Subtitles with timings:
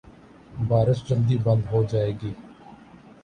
[0.67, 2.31] بارش جلدی بند ہو جائے گی۔